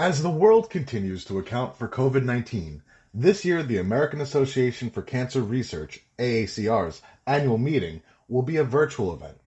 [0.00, 5.02] As the world continues to account for COVID 19, this year the American Association for
[5.02, 9.40] Cancer Research, AACR's, annual meeting will be a virtual event.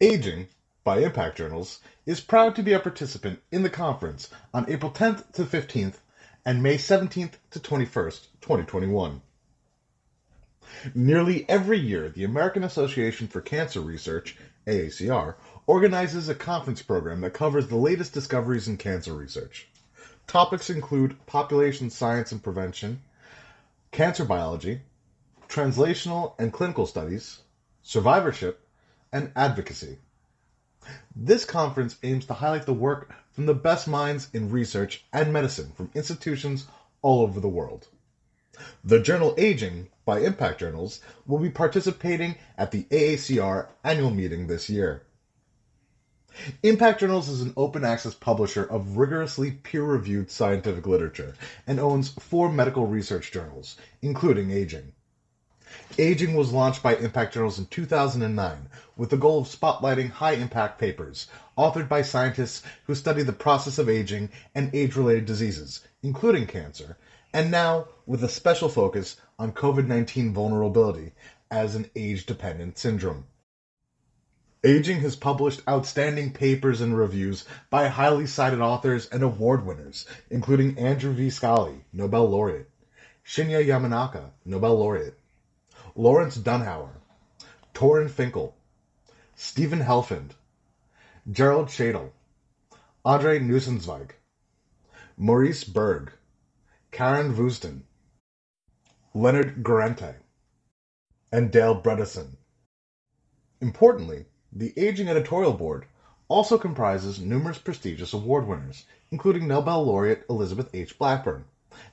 [0.00, 0.48] Aging,
[0.82, 5.30] by Impact Journals, is proud to be a participant in the conference on April 10th
[5.34, 5.98] to 15th
[6.44, 9.22] and May 17th to 21st, 2021.
[10.92, 14.36] Nearly every year, the American Association for Cancer Research,
[14.66, 15.36] AACR,
[15.68, 19.68] organizes a conference program that covers the latest discoveries in cancer research.
[20.26, 23.02] Topics include population science and prevention,
[23.92, 24.80] cancer biology,
[25.46, 27.40] translational and clinical studies,
[27.82, 28.66] survivorship,
[29.12, 29.98] and advocacy.
[31.14, 35.72] This conference aims to highlight the work from the best minds in research and medicine
[35.76, 36.66] from institutions
[37.02, 37.88] all over the world.
[38.84, 44.70] The journal Aging by Impact Journals will be participating at the AACR annual meeting this
[44.70, 45.02] year.
[46.62, 51.34] Impact Journals is an open access publisher of rigorously peer reviewed scientific literature
[51.66, 54.92] and owns four medical research journals, including Aging.
[55.98, 60.78] Aging was launched by Impact Journals in 2009 with the goal of spotlighting high impact
[60.78, 61.26] papers
[61.58, 66.96] authored by scientists who study the process of aging and age related diseases, including cancer,
[67.32, 71.14] and now with a special focus on COVID 19 vulnerability
[71.50, 73.26] as an age dependent syndrome.
[74.64, 80.76] Aging has published outstanding papers and reviews by highly cited authors and award winners, including
[80.76, 81.28] Andrew V.
[81.28, 82.68] Schally, Nobel laureate,
[83.24, 85.16] Shinya Yamanaka, Nobel laureate,
[85.94, 86.90] Lawrence Donehower,
[87.72, 88.56] Toren Finkel,
[89.36, 90.32] Stephen Helfand,
[91.30, 92.10] Gerald Shadel,
[93.04, 94.10] Andre Nussenzweig,
[95.16, 96.10] Maurice Berg,
[96.90, 97.82] Karen Vousden,
[99.14, 100.16] Leonard Guarente,
[101.30, 102.36] and Dale Bredesen.
[103.60, 105.84] Importantly, the Aging Editorial Board
[106.26, 110.98] also comprises numerous prestigious award winners, including Nobel laureate Elizabeth H.
[110.98, 111.44] Blackburn,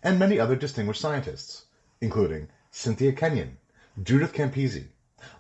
[0.02, 1.66] and many other distinguished scientists,
[2.00, 3.58] including Cynthia Kenyon,
[4.02, 4.88] Judith Campisi,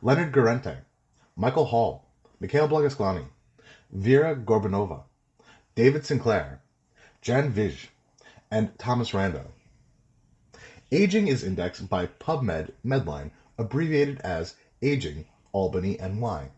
[0.01, 0.79] Leonard Guarente,
[1.37, 2.05] Michael Hall,
[2.39, 3.27] Mikhail Blagosklonny,
[3.91, 5.03] Vera Gorbunova,
[5.73, 6.61] David Sinclair,
[7.21, 7.87] Jan Vijg,
[8.51, 9.47] and Thomas Rando.
[10.91, 16.51] Aging is indexed by PubMed Medline, abbreviated as Aging Albany NY.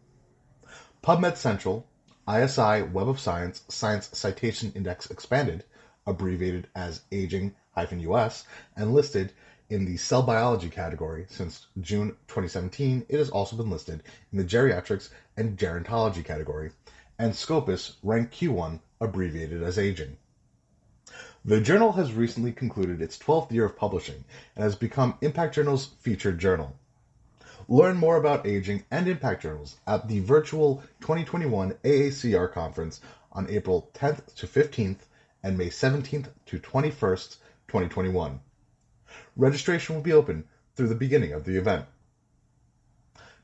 [1.03, 1.85] PubMed Central,
[2.28, 5.63] ISI Web of Science Science Citation Index Expanded,
[6.08, 9.31] abbreviated as Aging-US, and listed
[9.69, 13.06] in the cell biology category since June 2017.
[13.09, 16.72] It has also been listed in the geriatrics and gerontology category,
[17.19, 20.18] and Scopus ranked Q1, abbreviated as Aging.
[21.46, 24.25] The journal has recently concluded its 12th year of publishing
[24.56, 26.75] and has become Impact Journal's featured journal.
[27.69, 33.01] Learn more about aging and impact journals at the virtual 2021 AACR conference
[33.33, 35.00] on April 10th to 15th
[35.44, 37.35] and May 17th to 21st,
[37.67, 38.39] 2021.
[39.35, 41.85] Registration will be open through the beginning of the event.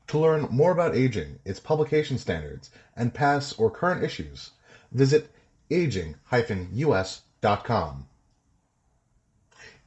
[0.06, 4.52] To learn more about aging, its publication standards, and past or current issues,
[4.90, 5.30] visit
[5.70, 6.08] aging-us.com.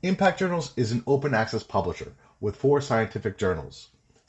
[0.03, 3.87] Impact Journals is an open access publisher with four scientific journals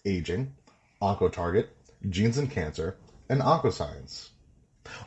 [0.08, 0.54] aging,
[1.02, 1.68] OncoTarget,
[2.08, 2.96] genes and cancer,
[3.28, 4.30] and oncoscience.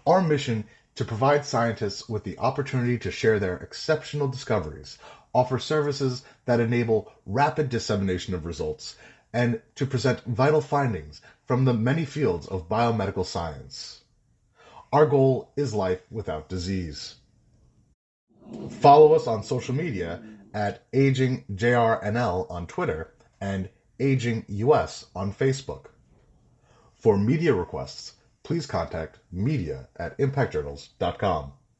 [0.05, 4.97] Our mission to provide scientists with the opportunity to share their exceptional discoveries,
[5.33, 8.95] offer services that enable rapid dissemination of results,
[9.33, 14.01] and to present vital findings from the many fields of biomedical science.
[14.91, 17.15] Our goal is life without disease.
[18.69, 20.21] Follow us on social media
[20.53, 23.69] at AgingJRNL on Twitter and
[24.01, 25.91] Aging US on Facebook.
[26.97, 31.53] For media requests, please contact media at impactjournals.com.